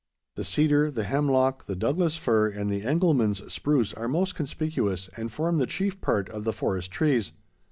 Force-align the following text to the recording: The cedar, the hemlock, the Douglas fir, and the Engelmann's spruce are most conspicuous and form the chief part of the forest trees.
The 0.33 0.43
cedar, 0.43 0.89
the 0.89 1.03
hemlock, 1.03 1.67
the 1.67 1.75
Douglas 1.75 2.15
fir, 2.15 2.47
and 2.49 2.71
the 2.71 2.81
Engelmann's 2.81 3.43
spruce 3.53 3.93
are 3.93 4.07
most 4.07 4.33
conspicuous 4.33 5.11
and 5.15 5.31
form 5.31 5.59
the 5.59 5.67
chief 5.67 6.01
part 6.01 6.27
of 6.29 6.43
the 6.43 6.53
forest 6.53 6.89
trees. 6.89 7.33